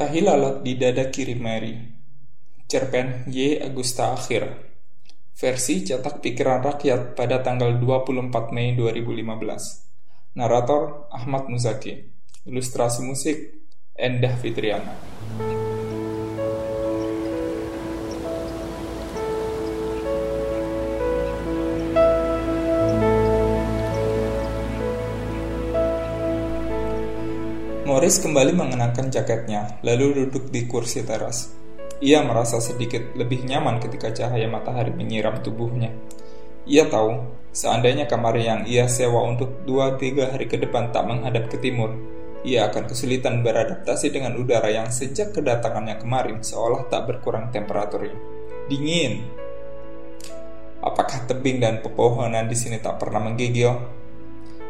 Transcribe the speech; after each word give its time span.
Tahi 0.00 0.24
lalat 0.24 0.64
di 0.64 0.80
dada 0.80 1.12
kiri 1.12 1.36
Mary. 1.36 1.76
Cerpen 2.64 3.28
Y. 3.28 3.60
Agusta 3.60 4.16
Akhir. 4.16 4.48
Versi 5.36 5.84
cetak 5.84 6.24
pikiran 6.24 6.64
rakyat 6.64 7.12
pada 7.12 7.44
tanggal 7.44 7.76
24 7.76 8.48
Mei 8.48 8.72
2015. 8.72 10.40
Narator 10.40 11.04
Ahmad 11.12 11.52
Muzaki. 11.52 12.00
Ilustrasi 12.48 13.04
musik 13.04 13.68
Endah 13.92 14.40
Fitriana. 14.40 14.96
Morris 28.00 28.16
kembali 28.16 28.56
mengenakan 28.56 29.12
jaketnya, 29.12 29.76
lalu 29.84 30.24
duduk 30.24 30.48
di 30.48 30.64
kursi 30.64 31.04
teras. 31.04 31.52
Ia 32.00 32.24
merasa 32.24 32.56
sedikit 32.56 33.12
lebih 33.12 33.44
nyaman 33.44 33.76
ketika 33.76 34.08
cahaya 34.08 34.48
matahari 34.48 34.88
menyiram 34.88 35.44
tubuhnya. 35.44 35.92
Ia 36.64 36.88
tahu, 36.88 37.20
seandainya 37.52 38.08
kamar 38.08 38.40
yang 38.40 38.64
ia 38.64 38.88
sewa 38.88 39.20
untuk 39.28 39.68
2-3 39.68 40.32
hari 40.32 40.48
ke 40.48 40.56
depan 40.56 40.96
tak 40.96 41.12
menghadap 41.12 41.52
ke 41.52 41.60
timur, 41.60 41.92
ia 42.40 42.72
akan 42.72 42.88
kesulitan 42.88 43.44
beradaptasi 43.44 44.08
dengan 44.08 44.32
udara 44.40 44.72
yang 44.72 44.88
sejak 44.88 45.36
kedatangannya 45.36 46.00
kemarin 46.00 46.40
seolah 46.40 46.88
tak 46.88 47.04
berkurang 47.04 47.52
temperaturnya. 47.52 48.16
Dingin. 48.72 49.28
Apakah 50.80 51.28
tebing 51.28 51.60
dan 51.60 51.84
pepohonan 51.84 52.48
di 52.48 52.56
sini 52.56 52.80
tak 52.80 52.96
pernah 52.96 53.20
menggigil? 53.20 53.99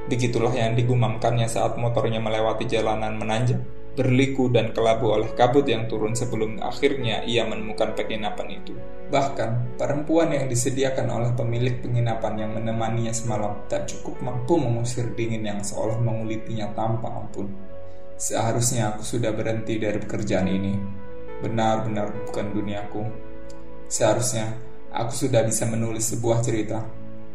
Begitulah 0.08 0.54
yang 0.56 0.72
digumamkannya 0.78 1.50
saat 1.50 1.76
motornya 1.76 2.22
melewati 2.22 2.64
jalanan 2.64 3.20
menanjak, 3.20 3.60
berliku 3.98 4.48
dan 4.48 4.70
kelabu 4.70 5.12
oleh 5.12 5.28
kabut 5.34 5.66
yang 5.66 5.90
turun 5.90 6.14
sebelum 6.14 6.62
akhirnya 6.62 7.26
ia 7.26 7.44
menemukan 7.44 7.92
penginapan 7.92 8.62
itu. 8.62 8.72
Bahkan, 9.10 9.76
perempuan 9.76 10.30
yang 10.30 10.46
disediakan 10.46 11.10
oleh 11.10 11.30
pemilik 11.34 11.82
penginapan 11.82 12.46
yang 12.46 12.50
menemaninya 12.54 13.10
semalam 13.10 13.66
tak 13.66 13.90
cukup 13.90 14.16
mampu 14.22 14.56
mengusir 14.56 15.10
dingin 15.18 15.42
yang 15.42 15.60
seolah 15.60 15.98
mengulitinya 15.98 16.70
tanpa 16.72 17.10
ampun. 17.10 17.50
Seharusnya 18.14 18.94
aku 18.94 19.02
sudah 19.02 19.34
berhenti 19.34 19.82
dari 19.82 19.98
pekerjaan 19.98 20.46
ini. 20.46 20.74
Benar-benar 21.42 22.30
bukan 22.30 22.46
duniaku. 22.52 23.02
Seharusnya 23.90 24.54
aku 24.94 25.12
sudah 25.26 25.42
bisa 25.42 25.66
menulis 25.66 26.14
sebuah 26.14 26.38
cerita. 26.44 26.84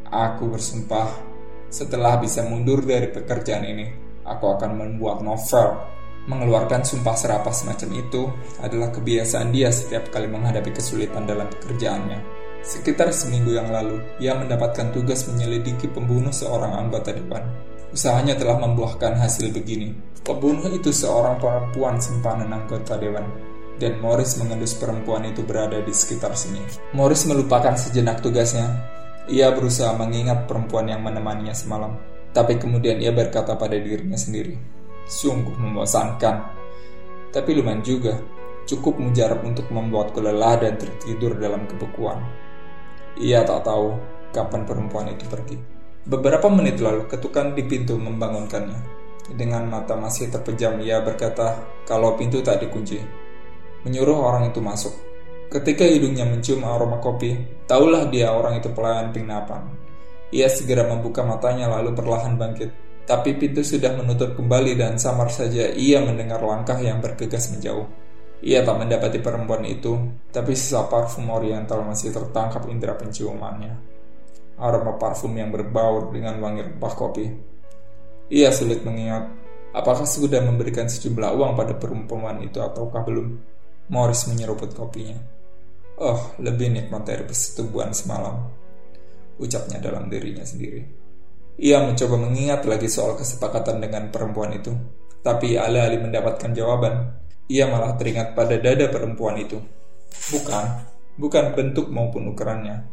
Aku 0.07 0.47
bersumpah 0.47 1.34
setelah 1.75 2.15
bisa 2.23 2.47
mundur 2.47 2.79
dari 2.87 3.11
pekerjaan 3.11 3.67
ini, 3.67 3.83
aku 4.23 4.55
akan 4.55 4.79
membuat 4.79 5.19
novel. 5.19 5.75
Mengeluarkan 6.25 6.87
sumpah 6.87 7.19
serapah 7.19 7.51
semacam 7.51 7.89
itu 7.99 8.31
adalah 8.63 8.95
kebiasaan 8.95 9.51
dia 9.51 9.69
setiap 9.75 10.07
kali 10.07 10.31
menghadapi 10.31 10.71
kesulitan 10.71 11.27
dalam 11.27 11.51
pekerjaannya. 11.51 12.47
Sekitar 12.63 13.11
seminggu 13.11 13.53
yang 13.53 13.69
lalu, 13.75 13.99
ia 14.23 14.33
mendapatkan 14.39 14.95
tugas 14.95 15.27
menyelidiki 15.27 15.91
pembunuh 15.91 16.31
seorang 16.31 16.79
anggota 16.79 17.11
dewan. 17.11 17.43
Usahanya 17.91 18.39
telah 18.39 18.57
membuahkan 18.57 19.19
hasil 19.19 19.51
begini. 19.51 19.93
Pembunuh 20.23 20.71
itu 20.71 20.89
seorang 20.95 21.37
perempuan 21.37 21.99
simpanan 22.01 22.49
anggota 22.55 22.97
dewan 22.97 23.27
dan 23.77 23.99
Morris 23.99 24.39
mengendus 24.39 24.73
perempuan 24.79 25.27
itu 25.27 25.43
berada 25.43 25.77
di 25.83 25.91
sekitar 25.91 26.33
sini. 26.33 26.63
Morris 26.95 27.27
melupakan 27.27 27.75
sejenak 27.75 28.23
tugasnya 28.23 28.94
ia 29.25 29.49
berusaha 29.53 29.93
mengingat 29.97 30.45
perempuan 30.45 30.85
yang 30.85 31.01
menemaninya 31.01 31.53
semalam, 31.57 31.97
tapi 32.29 32.61
kemudian 32.61 33.01
ia 33.01 33.09
berkata 33.09 33.57
pada 33.57 33.73
dirinya 33.73 34.17
sendiri, 34.17 34.53
"Sungguh 35.09 35.57
membosankan." 35.57 36.45
Tapi 37.33 37.49
lumayan 37.57 37.81
juga, 37.81 38.15
cukup 38.69 39.01
mujarab 39.01 39.45
untuk 39.45 39.69
membuatku 39.69 40.21
lelah 40.21 40.61
dan 40.61 40.77
tertidur 40.77 41.37
dalam 41.37 41.65
kebekuan. 41.65 42.21
Ia 43.17 43.47
tak 43.47 43.65
tahu 43.65 43.95
kapan 44.35 44.67
perempuan 44.67 45.07
itu 45.09 45.25
pergi. 45.29 45.57
Beberapa 46.05 46.51
menit 46.51 46.77
lalu, 46.83 47.09
ketukan 47.09 47.57
di 47.57 47.65
pintu 47.65 47.97
membangunkannya. 47.97 48.93
Dengan 49.33 49.65
mata 49.65 49.97
masih 49.97 50.29
terpejam, 50.29 50.77
ia 50.85 51.01
berkata 51.01 51.57
kalau 51.89 52.13
pintu 52.13 52.45
tak 52.45 52.61
dikunci. 52.61 53.01
Menyuruh 53.81 54.21
orang 54.21 54.53
itu 54.53 54.61
masuk. 54.61 54.93
Ketika 55.49 55.81
hidungnya 55.81 56.29
mencium 56.29 56.61
aroma 56.61 57.01
kopi, 57.01 57.33
tahulah 57.65 58.09
dia 58.09 58.33
orang 58.33 58.61
itu 58.61 58.69
pelayan 58.73 59.13
penginapan. 59.13 59.69
Ia 60.33 60.49
segera 60.49 60.89
membuka 60.89 61.21
matanya 61.21 61.69
lalu 61.69 61.93
perlahan 61.93 62.35
bangkit. 62.37 62.71
Tapi 63.05 63.37
pintu 63.37 63.61
sudah 63.61 63.93
menutup 63.93 64.33
kembali 64.33 64.73
dan 64.73 64.97
samar 64.97 65.29
saja 65.29 65.69
ia 65.69 66.01
mendengar 66.01 66.41
langkah 66.41 66.81
yang 66.81 66.97
bergegas 66.97 67.53
menjauh. 67.53 67.85
Ia 68.41 68.65
tak 68.65 68.81
mendapati 68.81 69.21
perempuan 69.21 69.61
itu, 69.63 69.93
tapi 70.33 70.57
sisa 70.57 70.89
parfum 70.89 71.29
oriental 71.29 71.85
masih 71.85 72.09
tertangkap 72.09 72.65
indera 72.65 72.97
penciumannya. 72.97 73.77
Aroma 74.57 74.97
parfum 74.97 75.37
yang 75.37 75.53
berbau 75.53 76.09
dengan 76.09 76.41
wangi 76.41 76.65
rempah 76.65 76.93
kopi. 76.97 77.25
Ia 78.33 78.49
sulit 78.49 78.81
mengingat, 78.81 79.29
apakah 79.69 80.09
sudah 80.09 80.41
memberikan 80.41 80.89
sejumlah 80.89 81.31
uang 81.37 81.53
pada 81.53 81.77
perempuan 81.77 82.41
itu 82.41 82.57
ataukah 82.57 83.05
belum. 83.05 83.37
Morris 83.85 84.25
menyeruput 84.25 84.73
kopinya. 84.73 85.34
Oh, 85.95 86.35
lebih 86.43 86.75
nikmat 86.75 87.07
dari 87.07 87.23
persetubuhan 87.23 87.95
semalam, 87.95 88.51
ucapnya 89.39 89.79
dalam 89.79 90.11
dirinya 90.11 90.43
sendiri. 90.43 90.83
Ia 91.55 91.87
mencoba 91.87 92.19
mengingat 92.19 92.67
lagi 92.67 92.91
soal 92.91 93.15
kesepakatan 93.15 93.79
dengan 93.79 94.11
perempuan 94.11 94.51
itu, 94.51 94.75
tapi 95.23 95.55
alih-alih 95.55 96.03
mendapatkan 96.03 96.51
jawaban, 96.51 97.15
ia 97.47 97.71
malah 97.71 97.95
teringat 97.95 98.35
pada 98.35 98.59
dada 98.59 98.91
perempuan 98.91 99.39
itu. 99.39 99.55
Bukan, 100.35 100.65
bukan 101.15 101.55
bentuk 101.55 101.87
maupun 101.87 102.27
ukurannya. 102.27 102.91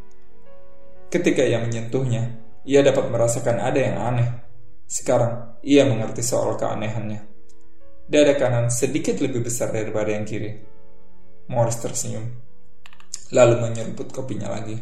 Ketika 1.11 1.43
ia 1.43 1.59
menyentuhnya, 1.59 2.39
ia 2.63 2.87
dapat 2.87 3.11
merasakan 3.11 3.67
ada 3.67 3.83
yang 3.83 3.99
aneh. 3.99 4.31
Sekarang, 4.87 5.59
ia 5.67 5.83
mengerti 5.91 6.23
soal 6.23 6.55
keanehannya. 6.55 7.19
Dada 8.07 8.39
kanan 8.39 8.71
sedikit 8.71 9.19
lebih 9.19 9.43
besar 9.43 9.75
daripada 9.75 10.15
yang 10.15 10.23
kiri. 10.23 10.55
Morris 11.51 11.83
tersenyum 11.83 12.52
lalu 13.33 13.55
menyeruput 13.65 14.13
kopinya 14.13 14.53
lagi. 14.53 14.77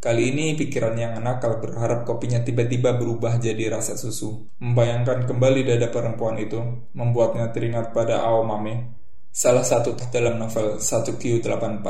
Kali 0.00 0.32
ini 0.32 0.56
pikiran 0.56 0.96
yang 0.96 1.20
nakal 1.20 1.60
berharap 1.60 2.08
kopinya 2.08 2.40
tiba-tiba 2.40 2.96
berubah 2.96 3.36
jadi 3.36 3.68
rasa 3.68 4.00
susu. 4.00 4.48
Membayangkan 4.56 5.28
kembali 5.28 5.60
dada 5.68 5.92
perempuan 5.92 6.40
itu, 6.40 6.88
membuatnya 6.96 7.52
teringat 7.52 7.92
pada 7.92 8.24
Aomame, 8.24 8.96
salah 9.28 9.60
satu 9.60 9.92
dalam 10.08 10.40
novel 10.40 10.80
1Q84, 10.80 11.84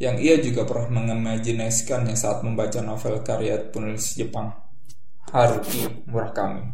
yang 0.00 0.16
ia 0.16 0.40
juga 0.40 0.64
pernah 0.64 1.04
mengimajinasikannya 1.04 2.16
saat 2.16 2.40
membaca 2.40 2.80
novel 2.80 3.20
karya 3.20 3.60
penulis 3.60 4.16
Jepang, 4.16 4.48
Haruki 5.28 6.08
Murakami. 6.08 6.64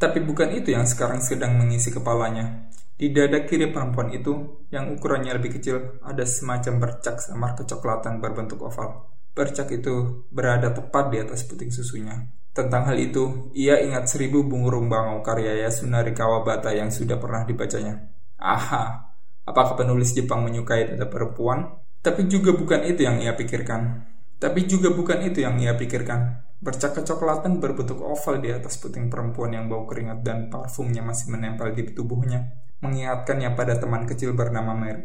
Tapi 0.00 0.24
bukan 0.24 0.48
itu 0.56 0.72
yang 0.72 0.88
sekarang 0.88 1.20
sedang 1.20 1.60
mengisi 1.60 1.92
kepalanya. 1.92 2.72
Di 3.00 3.08
dada 3.16 3.48
kiri 3.48 3.72
perempuan 3.72 4.12
itu, 4.12 4.60
yang 4.68 4.92
ukurannya 4.92 5.32
lebih 5.40 5.56
kecil, 5.56 6.04
ada 6.04 6.20
semacam 6.28 6.84
bercak 6.84 7.16
samar 7.16 7.56
kecoklatan 7.56 8.20
berbentuk 8.20 8.60
oval. 8.60 9.08
Bercak 9.32 9.72
itu 9.72 10.28
berada 10.28 10.68
tepat 10.68 11.08
di 11.08 11.16
atas 11.16 11.48
puting 11.48 11.72
susunya. 11.72 12.28
Tentang 12.52 12.84
hal 12.84 13.00
itu, 13.00 13.48
ia 13.56 13.80
ingat 13.80 14.04
seribu 14.04 14.44
bungurung 14.44 14.92
bangau 14.92 15.24
karya 15.24 15.64
Yasunari 15.64 16.12
Kawabata 16.12 16.76
yang 16.76 16.92
sudah 16.92 17.16
pernah 17.16 17.48
dibacanya. 17.48 18.04
Aha, 18.36 19.16
apakah 19.48 19.80
penulis 19.80 20.12
Jepang 20.12 20.44
menyukai 20.44 20.92
dada 20.92 21.08
perempuan? 21.08 21.72
Tapi 22.04 22.28
juga 22.28 22.52
bukan 22.52 22.84
itu 22.84 23.08
yang 23.08 23.16
ia 23.16 23.32
pikirkan. 23.32 24.12
Tapi 24.36 24.68
juga 24.68 24.92
bukan 24.92 25.24
itu 25.24 25.40
yang 25.40 25.56
ia 25.56 25.72
pikirkan. 25.72 26.52
Bercak 26.60 27.00
kecoklatan 27.00 27.64
berbentuk 27.64 28.04
oval 28.04 28.44
di 28.44 28.52
atas 28.52 28.76
puting 28.76 29.08
perempuan 29.08 29.56
yang 29.56 29.72
bau 29.72 29.88
keringat 29.88 30.20
dan 30.20 30.52
parfumnya 30.52 31.00
masih 31.00 31.32
menempel 31.32 31.72
di 31.72 31.96
tubuhnya 31.96 32.68
mengingatkannya 32.80 33.52
pada 33.56 33.76
teman 33.76 34.08
kecil 34.08 34.32
bernama 34.32 34.72
Mary, 34.72 35.04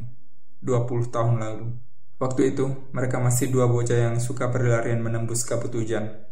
20 0.63 1.11
tahun 1.11 1.35
lalu. 1.39 1.65
Waktu 2.15 2.55
itu, 2.55 2.71
mereka 2.95 3.19
masih 3.19 3.51
dua 3.51 3.67
bocah 3.67 4.07
yang 4.07 4.23
suka 4.23 4.47
berlarian 4.47 5.03
menembus 5.03 5.43
kabut 5.43 5.75
hujan, 5.75 6.23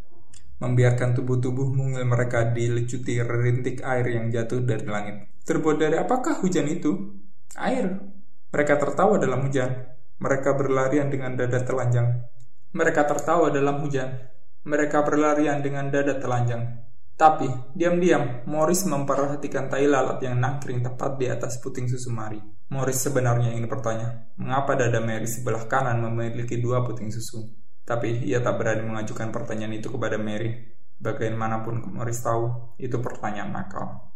membiarkan 0.56 1.12
tubuh-tubuh 1.12 1.68
mungil 1.76 2.08
mereka 2.08 2.48
dilecuti 2.48 3.20
rintik 3.20 3.84
air 3.84 4.16
yang 4.16 4.32
jatuh 4.32 4.64
dari 4.64 4.88
langit. 4.88 5.16
Terbuat 5.44 5.76
dari 5.76 6.00
apakah 6.00 6.40
hujan 6.40 6.64
itu? 6.72 7.20
Air. 7.60 8.00
Mereka 8.48 8.80
tertawa 8.80 9.20
dalam 9.20 9.44
hujan. 9.44 9.92
Mereka 10.16 10.56
berlarian 10.56 11.12
dengan 11.12 11.36
dada 11.36 11.60
telanjang. 11.60 12.24
Mereka 12.72 13.04
tertawa 13.04 13.52
dalam 13.52 13.84
hujan. 13.84 14.32
Mereka 14.64 15.04
berlarian 15.04 15.60
dengan 15.60 15.92
dada 15.92 16.16
telanjang. 16.16 16.83
Tapi, 17.14 17.46
diam-diam, 17.78 18.42
Morris 18.50 18.82
memperhatikan 18.90 19.70
tai 19.70 19.86
lalat 19.86 20.18
yang 20.18 20.34
nangkring 20.34 20.82
tepat 20.82 21.14
di 21.14 21.30
atas 21.30 21.62
puting 21.62 21.86
susu 21.86 22.10
Mary. 22.10 22.42
Morris 22.74 23.06
sebenarnya 23.06 23.54
ingin 23.54 23.70
bertanya, 23.70 24.34
mengapa 24.34 24.74
dada 24.74 24.98
Mary 24.98 25.30
sebelah 25.30 25.70
kanan 25.70 26.02
memiliki 26.02 26.58
dua 26.58 26.82
puting 26.82 27.14
susu? 27.14 27.46
Tapi 27.86 28.26
ia 28.26 28.42
tak 28.42 28.58
berani 28.58 28.82
mengajukan 28.82 29.30
pertanyaan 29.30 29.78
itu 29.78 29.94
kepada 29.94 30.18
Mary. 30.18 30.74
Bagaimanapun 30.98 31.94
Morris 31.94 32.18
tahu, 32.18 32.74
itu 32.82 32.98
pertanyaan 32.98 33.54
nakal. 33.54 34.10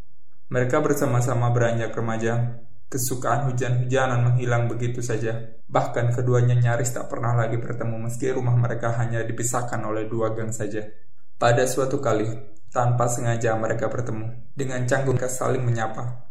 Mereka 0.51 0.83
bersama-sama 0.83 1.55
beranjak 1.55 1.95
remaja. 1.95 2.65
Kesukaan 2.89 3.53
hujan-hujanan 3.53 4.33
menghilang 4.33 4.65
begitu 4.65 5.05
saja. 5.05 5.61
Bahkan 5.69 6.17
keduanya 6.17 6.57
nyaris 6.57 6.89
tak 6.97 7.13
pernah 7.13 7.37
lagi 7.37 7.61
bertemu 7.61 8.09
meski 8.09 8.33
rumah 8.33 8.57
mereka 8.57 8.97
hanya 8.97 9.21
dipisahkan 9.29 9.85
oleh 9.85 10.09
dua 10.09 10.33
gang 10.33 10.49
saja. 10.49 10.89
Pada 11.37 11.69
suatu 11.69 12.01
kali, 12.01 12.58
tanpa 12.69 13.09
sengaja 13.09 13.57
mereka 13.57 13.89
bertemu. 13.89 14.53
Dengan 14.53 14.85
canggung 14.85 15.19
saling 15.21 15.65
menyapa. 15.65 16.29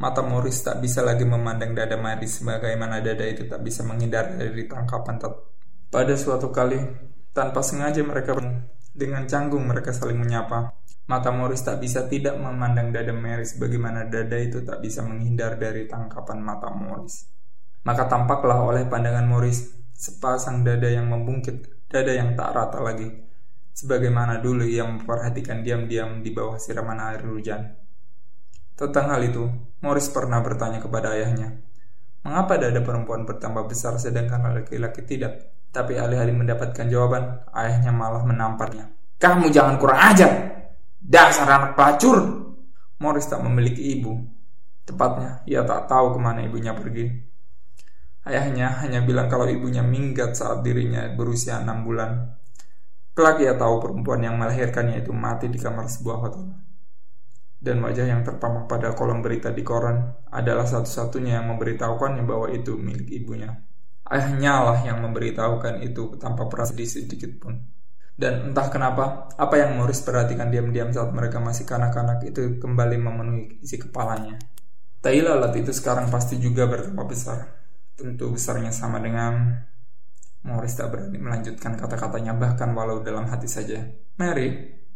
Mata 0.00 0.24
Morris 0.24 0.64
tak 0.64 0.80
bisa 0.80 1.04
lagi 1.04 1.28
memandang 1.28 1.76
dada 1.76 2.00
Mary 2.00 2.24
sebagaimana 2.24 3.04
dada 3.04 3.26
itu 3.28 3.44
tak 3.44 3.60
bisa 3.60 3.84
menghindar 3.84 4.32
dari 4.32 4.64
tangkapan 4.64 5.20
tet. 5.20 5.34
Pada 5.92 6.14
suatu 6.16 6.48
kali, 6.48 6.80
tanpa 7.36 7.60
sengaja 7.60 8.00
mereka 8.00 8.32
bertemu. 8.32 8.64
Dengan 8.90 9.28
canggung 9.28 9.68
mereka 9.68 9.92
saling 9.92 10.16
menyapa. 10.16 10.72
Mata 11.10 11.34
Morris 11.34 11.66
tak 11.66 11.82
bisa 11.82 12.06
tidak 12.06 12.38
memandang 12.38 12.94
dada 12.94 13.10
Mary 13.10 13.42
sebagaimana 13.42 14.06
dada 14.06 14.38
itu 14.38 14.62
tak 14.62 14.78
bisa 14.78 15.02
menghindar 15.02 15.58
dari 15.58 15.84
tangkapan 15.90 16.38
mata 16.38 16.70
Morris. 16.70 17.26
Maka 17.82 18.06
tampaklah 18.06 18.62
oleh 18.62 18.86
pandangan 18.86 19.26
Morris 19.26 19.74
sepasang 19.90 20.62
dada 20.64 20.86
yang 20.86 21.10
membungkit, 21.10 21.88
dada 21.90 22.12
yang 22.14 22.38
tak 22.38 22.54
rata 22.54 22.78
lagi. 22.80 23.29
Sebagaimana 23.80 24.44
dulu 24.44 24.68
ia 24.68 24.84
memperhatikan 24.84 25.64
diam-diam 25.64 26.20
di 26.20 26.36
bawah 26.36 26.60
siraman 26.60 27.00
air 27.00 27.24
hujan. 27.24 27.80
Tentang 28.76 29.08
hal 29.08 29.24
itu, 29.24 29.48
Morris 29.80 30.12
pernah 30.12 30.44
bertanya 30.44 30.84
kepada 30.84 31.16
ayahnya, 31.16 31.56
Mengapa 32.20 32.60
dada 32.60 32.84
perempuan 32.84 33.24
bertambah 33.24 33.64
besar 33.64 33.96
sedangkan 33.96 34.52
laki-laki 34.52 35.00
tidak? 35.08 35.56
Tapi 35.72 35.96
alih-alih 35.96 36.36
mendapatkan 36.36 36.84
jawaban, 36.92 37.48
ayahnya 37.56 37.88
malah 37.96 38.20
menamparnya. 38.28 38.92
Kamu 39.16 39.48
jangan 39.48 39.80
kurang 39.80 40.00
ajar! 40.12 40.32
Dasar 41.00 41.48
anak 41.48 41.72
pelacur! 41.72 42.20
Morris 43.00 43.24
tak 43.24 43.40
memiliki 43.40 43.96
ibu. 43.96 44.20
Tepatnya, 44.84 45.40
ia 45.48 45.64
tak 45.64 45.88
tahu 45.88 46.12
ke 46.12 46.18
mana 46.20 46.44
ibunya 46.44 46.76
pergi. 46.76 47.08
Ayahnya 48.28 48.84
hanya 48.84 49.00
bilang 49.00 49.32
kalau 49.32 49.48
ibunya 49.48 49.80
minggat 49.80 50.36
saat 50.36 50.60
dirinya 50.60 51.08
berusia 51.16 51.56
enam 51.56 51.88
bulan. 51.88 52.39
Kelak 53.10 53.42
ia 53.42 53.58
tahu 53.58 53.82
perempuan 53.82 54.22
yang 54.22 54.38
melahirkannya 54.38 55.02
itu 55.02 55.10
mati 55.10 55.50
di 55.50 55.58
kamar 55.58 55.90
sebuah 55.90 56.16
hotel. 56.22 56.46
Dan 57.60 57.84
wajah 57.84 58.08
yang 58.08 58.24
terpampang 58.24 58.64
pada 58.64 58.96
kolom 58.96 59.20
berita 59.20 59.52
di 59.52 59.60
koran 59.60 60.00
adalah 60.32 60.64
satu-satunya 60.64 61.42
yang 61.42 61.52
memberitahukannya 61.52 62.24
bahwa 62.24 62.48
itu 62.48 62.72
milik 62.80 63.12
ibunya. 63.12 63.52
Ayahnya 64.08 64.64
lah 64.64 64.78
yang 64.80 65.04
memberitahukan 65.04 65.84
itu 65.84 66.16
tanpa 66.16 66.48
perasaan 66.48 66.80
sedikit 66.88 67.36
pun. 67.36 67.60
Dan 68.20 68.52
entah 68.52 68.68
kenapa, 68.68 69.32
apa 69.36 69.54
yang 69.56 69.80
Morris 69.80 70.04
perhatikan 70.04 70.52
diam-diam 70.52 70.92
saat 70.92 71.08
mereka 71.12 71.40
masih 71.40 71.64
kanak-kanak 71.64 72.20
itu 72.28 72.60
kembali 72.60 72.96
memenuhi 73.00 73.64
isi 73.64 73.80
kepalanya. 73.80 74.36
Tai 75.00 75.16
lalat 75.24 75.56
itu 75.56 75.72
sekarang 75.72 76.12
pasti 76.12 76.36
juga 76.36 76.68
bertambah 76.68 77.06
besar. 77.08 77.48
Tentu 77.96 78.32
besarnya 78.32 78.72
sama 78.72 79.00
dengan... 79.00 79.64
Morris 80.40 80.72
tak 80.72 80.88
berani 80.88 81.20
melanjutkan 81.20 81.76
kata-katanya 81.76 82.32
bahkan 82.32 82.72
walau 82.72 83.04
dalam 83.04 83.28
hati 83.28 83.44
saja. 83.44 83.76
Mary, 84.16 84.48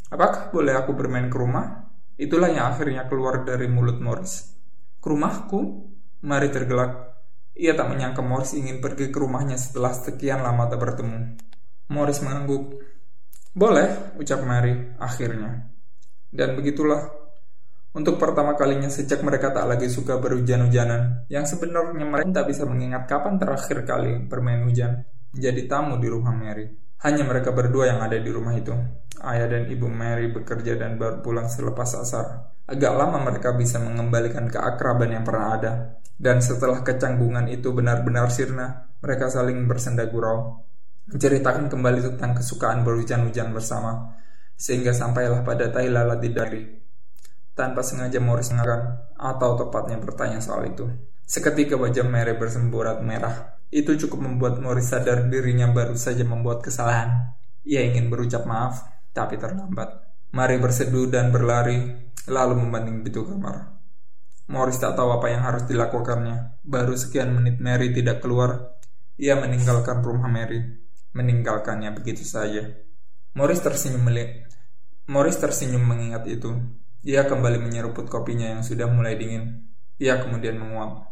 apakah 0.09 0.49
boleh 0.49 0.73
aku 0.73 0.97
bermain 0.97 1.29
ke 1.29 1.37
rumah? 1.37 1.85
Itulah 2.17 2.49
yang 2.49 2.73
akhirnya 2.73 3.05
keluar 3.11 3.45
dari 3.45 3.69
mulut 3.69 4.01
Morris. 4.01 4.57
Ke 5.03 5.13
rumahku? 5.13 5.91
Mary 6.25 6.49
tergelak. 6.49 7.13
Ia 7.55 7.77
tak 7.77 7.93
menyangka 7.93 8.25
Morris 8.25 8.57
ingin 8.57 8.81
pergi 8.81 9.13
ke 9.13 9.19
rumahnya 9.21 9.61
setelah 9.61 9.93
sekian 9.93 10.41
lama 10.41 10.65
tak 10.67 10.81
bertemu. 10.81 11.37
Morris 11.93 12.25
mengangguk. 12.25 12.81
Boleh, 13.53 14.17
ucap 14.17 14.41
Mary 14.43 14.97
akhirnya. 14.97 15.71
Dan 16.35 16.59
begitulah, 16.59 17.05
untuk 17.95 18.19
pertama 18.19 18.59
kalinya 18.59 18.91
sejak 18.91 19.23
mereka 19.23 19.55
tak 19.55 19.71
lagi 19.71 19.87
suka 19.87 20.19
berhujan-hujanan, 20.19 21.31
yang 21.31 21.47
sebenarnya 21.47 22.03
mereka 22.03 22.43
tak 22.43 22.51
bisa 22.51 22.67
mengingat 22.67 23.07
kapan 23.07 23.39
terakhir 23.39 23.87
kali 23.87 24.19
bermain 24.27 24.67
hujan, 24.67 25.07
menjadi 25.35 25.63
tamu 25.67 25.99
di 25.99 26.09
rumah 26.09 26.33
Mary. 26.33 26.71
Hanya 27.05 27.27
mereka 27.27 27.53
berdua 27.53 27.93
yang 27.93 28.01
ada 28.01 28.17
di 28.17 28.31
rumah 28.33 28.57
itu. 28.57 28.73
Ayah 29.21 29.51
dan 29.51 29.69
ibu 29.69 29.91
Mary 29.91 30.33
bekerja 30.33 30.79
dan 30.81 30.97
baru 30.97 31.21
pulang 31.21 31.51
selepas 31.51 32.01
asar. 32.01 32.55
Agak 32.65 32.97
lama 32.97 33.21
mereka 33.21 33.53
bisa 33.53 33.77
mengembalikan 33.77 34.49
keakraban 34.49 35.13
yang 35.13 35.27
pernah 35.27 35.49
ada. 35.53 35.73
Dan 36.15 36.41
setelah 36.41 36.81
kecanggungan 36.81 37.51
itu 37.51 37.75
benar-benar 37.75 38.31
sirna, 38.31 38.89
mereka 39.03 39.29
saling 39.29 39.67
bersenda 39.69 40.07
gurau 40.09 40.65
menceritakan 41.05 41.69
kembali 41.69 42.01
tentang 42.01 42.33
kesukaan 42.41 42.81
berhujan-hujan 42.81 43.53
bersama, 43.53 44.17
sehingga 44.57 44.97
sampailah 44.97 45.45
pada 45.45 45.69
tai 45.69 45.93
lalat 45.93 46.21
di 46.25 46.31
dari. 46.33 46.63
Tanpa 47.55 47.85
sengaja 47.85 48.19
Morris 48.19 48.51
mengakan, 48.51 49.13
atau 49.15 49.51
tepatnya 49.61 50.01
bertanya 50.01 50.41
soal 50.41 50.67
itu. 50.73 50.89
Seketika 51.25 51.79
wajah 51.79 52.05
Mary 52.09 52.35
bersemburat 52.35 52.99
merah. 53.05 53.54
Itu 53.71 53.97
cukup 53.97 54.21
membuat 54.25 54.61
Morris 54.61 54.91
sadar 54.93 55.29
dirinya 55.29 55.71
baru 55.71 55.95
saja 55.95 56.25
membuat 56.27 56.65
kesalahan. 56.65 57.37
Ia 57.65 57.85
ingin 57.85 58.13
berucap 58.13 58.45
maaf, 58.45 58.85
tapi 59.13 59.41
terlambat. 59.41 60.05
Mary 60.35 60.59
berseduh 60.59 61.09
dan 61.09 61.31
berlari, 61.31 61.81
lalu 62.27 62.55
membanding 62.61 63.05
pintu 63.07 63.25
kamar. 63.25 63.77
Morris 64.51 64.77
tak 64.77 64.99
tahu 64.99 65.15
apa 65.15 65.33
yang 65.33 65.43
harus 65.47 65.65
dilakukannya. 65.65 66.61
Baru 66.61 66.99
sekian 66.99 67.33
menit 67.33 67.63
Mary 67.63 67.95
tidak 67.95 68.21
keluar, 68.21 68.77
ia 69.17 69.39
meninggalkan 69.39 70.03
rumah 70.05 70.29
Mary 70.29 70.85
meninggalkannya 71.15 71.95
begitu 71.95 72.27
saja. 72.27 72.75
Morris 73.39 73.63
tersenyum 73.63 74.03
melihat. 74.03 74.51
Morris 75.07 75.39
tersenyum 75.39 75.87
mengingat 75.87 76.27
itu. 76.27 76.51
Ia 77.07 77.25
kembali 77.25 77.63
menyeruput 77.63 78.11
kopinya 78.11 78.59
yang 78.59 78.63
sudah 78.67 78.91
mulai 78.91 79.15
dingin. 79.15 79.71
Ia 80.03 80.19
kemudian 80.19 80.59
menguap. 80.59 81.07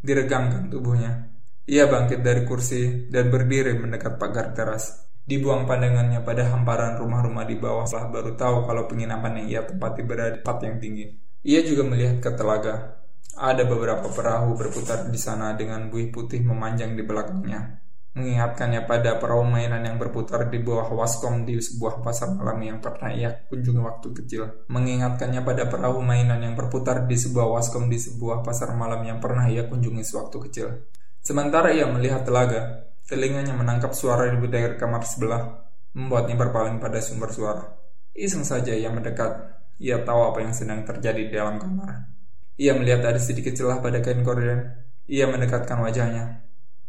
Diregangkan 0.00 0.72
tubuhnya. 0.72 1.31
Ia 1.70 1.86
bangkit 1.86 2.26
dari 2.26 2.42
kursi 2.42 3.06
dan 3.06 3.30
berdiri 3.30 3.78
mendekat 3.78 4.18
pagar 4.18 4.50
teras. 4.50 5.06
Dibuang 5.22 5.70
pandangannya 5.70 6.26
pada 6.26 6.50
hamparan 6.50 6.98
rumah-rumah 6.98 7.46
di 7.46 7.54
bawah 7.54 7.86
setelah 7.86 8.10
baru 8.10 8.34
tahu 8.34 8.56
kalau 8.66 8.90
penginapan 8.90 9.42
yang 9.42 9.46
ia 9.46 9.60
tempati 9.62 10.02
berada 10.02 10.34
di 10.34 10.42
tempat 10.42 10.58
yang 10.66 10.76
tinggi. 10.82 11.06
Ia 11.46 11.60
juga 11.62 11.82
melihat 11.86 12.18
ke 12.18 12.30
telaga. 12.34 12.74
Ada 13.38 13.62
beberapa 13.64 14.10
perahu 14.10 14.58
berputar 14.58 15.06
di 15.06 15.18
sana 15.18 15.54
dengan 15.54 15.86
buih 15.86 16.10
putih 16.10 16.42
memanjang 16.42 16.98
di 16.98 17.06
belakangnya 17.06 17.82
mengingatkannya 18.12 18.84
pada 18.84 19.16
perahu 19.16 19.48
mainan 19.48 19.88
yang 19.88 19.96
berputar 19.96 20.52
di 20.52 20.60
bawah 20.60 20.92
waskom 20.92 21.48
di 21.48 21.56
sebuah 21.56 22.04
pasar 22.04 22.36
malam 22.36 22.60
yang 22.60 22.78
pernah 22.84 23.08
ia 23.08 23.32
kunjungi 23.48 23.80
waktu 23.80 24.08
kecil. 24.20 24.42
Mengingatkannya 24.68 25.40
pada 25.40 25.64
perahu 25.64 26.04
mainan 26.04 26.44
yang 26.44 26.52
berputar 26.52 27.08
di 27.08 27.16
sebuah 27.16 27.48
waskom 27.48 27.88
di 27.88 27.96
sebuah 27.96 28.44
pasar 28.44 28.76
malam 28.76 29.00
yang 29.08 29.16
pernah 29.16 29.48
ia 29.48 29.64
kunjungi 29.64 30.04
sewaktu 30.04 30.36
kecil. 30.48 30.68
Sementara 31.22 31.70
ia 31.70 31.86
melihat 31.86 32.26
telaga, 32.26 32.90
telinganya 33.06 33.54
menangkap 33.54 33.94
suara 33.94 34.26
di 34.26 34.38
dari 34.50 34.74
kamar 34.74 35.06
sebelah, 35.06 35.42
membuatnya 35.94 36.34
berpaling 36.34 36.82
pada 36.82 36.98
sumber 36.98 37.30
suara. 37.30 37.62
Iseng 38.10 38.42
saja 38.42 38.74
ia 38.74 38.90
mendekat, 38.90 39.30
ia 39.78 40.02
tahu 40.02 40.34
apa 40.34 40.42
yang 40.42 40.50
sedang 40.50 40.82
terjadi 40.82 41.22
di 41.22 41.32
dalam 41.32 41.62
kamar. 41.62 42.10
Ia 42.58 42.74
melihat 42.74 43.06
ada 43.06 43.22
sedikit 43.22 43.54
celah 43.54 43.78
pada 43.78 44.02
kain 44.02 44.26
gorden. 44.26 44.66
Ia 45.06 45.30
mendekatkan 45.30 45.78
wajahnya, 45.78 46.42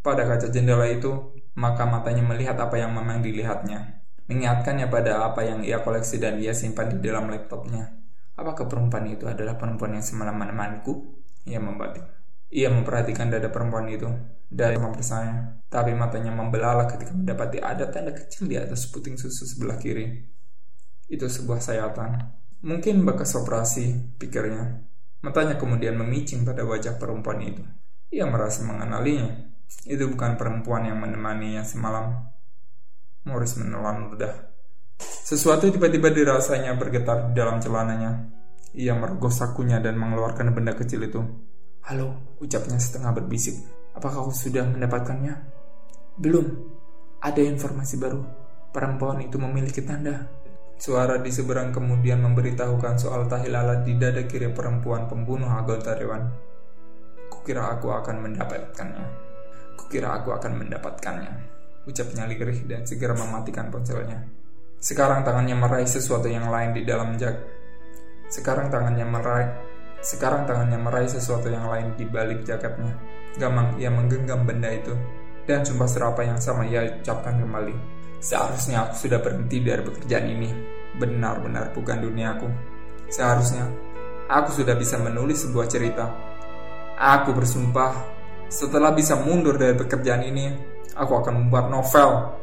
pada 0.04 0.28
kaca 0.28 0.52
jendela 0.52 0.84
itu, 0.92 1.32
maka 1.56 1.88
matanya 1.88 2.28
melihat 2.28 2.60
apa 2.60 2.76
yang 2.76 2.92
memang 2.92 3.24
dilihatnya. 3.24 4.04
Mengingatkannya 4.28 4.92
pada 4.92 5.24
apa 5.24 5.48
yang 5.48 5.64
ia 5.64 5.80
koleksi 5.80 6.20
dan 6.20 6.44
ia 6.44 6.52
simpan 6.52 6.92
di 6.92 7.00
dalam 7.00 7.32
laptopnya. 7.32 7.88
Apakah 8.36 8.68
perempuan 8.68 9.08
itu 9.08 9.24
adalah 9.30 9.56
perempuan 9.56 9.96
yang 9.96 10.04
semalam 10.04 10.36
menemaniku? 10.36 11.24
Ia 11.48 11.62
membatik. 11.62 12.23
Ia 12.54 12.70
memperhatikan 12.70 13.34
dada 13.34 13.50
perempuan 13.50 13.90
itu 13.90 14.06
dari 14.46 14.78
mempersanya, 14.78 15.58
tapi 15.74 15.98
matanya 15.98 16.30
membelalak 16.30 16.94
ketika 16.94 17.10
mendapati 17.10 17.58
ada 17.58 17.90
tanda 17.90 18.14
kecil 18.14 18.46
di 18.46 18.62
atas 18.62 18.86
puting 18.94 19.18
susu 19.18 19.50
sebelah 19.50 19.82
kiri. 19.82 20.22
Itu 21.10 21.26
sebuah 21.26 21.58
sayatan. 21.58 22.22
Mungkin 22.62 23.02
bekas 23.02 23.34
operasi, 23.34 24.16
pikirnya. 24.22 24.86
Matanya 25.26 25.58
kemudian 25.58 25.98
memicing 25.98 26.46
pada 26.46 26.62
wajah 26.62 27.02
perempuan 27.02 27.42
itu. 27.42 27.66
Ia 28.14 28.30
merasa 28.30 28.62
mengenalinya. 28.62 29.34
Itu 29.90 30.06
bukan 30.14 30.38
perempuan 30.38 30.86
yang 30.86 31.02
menemaninya 31.02 31.66
semalam. 31.66 32.30
Morris 33.26 33.58
menelan 33.58 34.14
ludah. 34.14 34.54
Sesuatu 35.02 35.74
tiba-tiba 35.74 36.14
dirasanya 36.14 36.78
bergetar 36.78 37.32
di 37.32 37.34
dalam 37.34 37.58
celananya. 37.58 38.30
Ia 38.78 38.94
merogoh 38.94 39.34
sakunya 39.34 39.82
dan 39.82 39.98
mengeluarkan 39.98 40.54
benda 40.54 40.78
kecil 40.78 41.02
itu. 41.02 41.22
Halo, 41.84 42.40
ucapnya 42.40 42.80
setengah 42.80 43.12
berbisik. 43.12 43.60
Apakah 43.92 44.24
kau 44.24 44.32
sudah 44.32 44.64
mendapatkannya? 44.64 45.36
Belum. 46.16 46.48
Ada 47.20 47.44
informasi 47.44 48.00
baru. 48.00 48.24
Perempuan 48.72 49.20
itu 49.20 49.36
memiliki 49.36 49.84
tanda. 49.84 50.32
Suara 50.80 51.20
di 51.20 51.28
seberang 51.28 51.76
kemudian 51.76 52.24
memberitahukan 52.24 52.96
soal 52.96 53.28
tahilalat 53.28 53.84
di 53.84 54.00
dada 54.00 54.24
kiri 54.24 54.56
perempuan 54.56 55.12
pembunuh 55.12 55.52
anggota 55.52 56.00
dewan. 56.00 56.32
Kukira 57.28 57.76
aku 57.76 57.92
akan 57.92 58.32
mendapatkannya. 58.32 59.06
Kukira 59.76 60.16
aku 60.16 60.32
akan 60.40 60.64
mendapatkannya. 60.64 61.32
Ucapnya 61.84 62.32
lirih 62.32 62.64
dan 62.64 62.88
segera 62.88 63.12
mematikan 63.12 63.68
ponselnya. 63.68 64.24
Sekarang 64.80 65.28
tangannya 65.28 65.60
meraih 65.60 65.92
sesuatu 65.92 66.32
yang 66.32 66.48
lain 66.48 66.80
di 66.80 66.88
dalam 66.88 67.20
jak. 67.20 67.44
Sekarang 68.32 68.72
tangannya 68.72 69.04
meraih 69.04 69.73
Sekarang 70.04 70.44
tangannya 70.44 70.76
meraih 70.76 71.08
sesuatu 71.08 71.48
yang 71.48 71.72
lain 71.72 71.96
di 71.96 72.04
balik 72.04 72.44
jaketnya. 72.44 72.92
Gamang 73.40 73.80
ia 73.80 73.88
menggenggam 73.88 74.44
benda 74.44 74.68
itu, 74.68 74.92
dan 75.48 75.64
sumpah 75.64 75.88
serapa 75.88 76.28
yang 76.28 76.38
sama 76.44 76.68
ia 76.68 77.00
ucapkan 77.00 77.40
kembali. 77.40 77.72
Seharusnya 78.20 78.84
aku 78.84 79.08
sudah 79.08 79.24
berhenti 79.24 79.64
dari 79.64 79.80
pekerjaan 79.80 80.28
ini. 80.28 80.50
Benar-benar 81.00 81.72
bukan 81.72 82.04
duniaku. 82.04 82.48
Seharusnya 83.08 83.64
aku 84.28 84.60
sudah 84.60 84.76
bisa 84.76 85.00
menulis 85.00 85.48
sebuah 85.48 85.72
cerita. 85.72 86.12
Aku 87.00 87.32
bersumpah, 87.32 87.96
setelah 88.52 88.92
bisa 88.92 89.16
mundur 89.18 89.56
dari 89.56 89.74
pekerjaan 89.74 90.22
ini, 90.28 90.52
aku 90.94 91.24
akan 91.24 91.48
membuat 91.48 91.72
novel 91.72 92.43